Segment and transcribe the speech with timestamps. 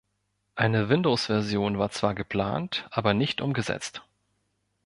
[0.55, 4.01] Eine Windows-Version war zwar geplant aber nicht umgesetzt.